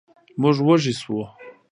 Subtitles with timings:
[0.41, 1.23] موږ وږي شوو.